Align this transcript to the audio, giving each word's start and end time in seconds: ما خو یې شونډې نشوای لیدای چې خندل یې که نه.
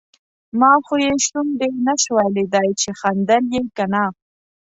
ما 0.59 0.71
خو 0.85 0.95
یې 1.05 1.13
شونډې 1.25 1.69
نشوای 1.85 2.27
لیدای 2.35 2.69
چې 2.81 2.89
خندل 2.99 3.43
یې 3.53 3.61
که 3.75 3.85
نه. 3.93 4.03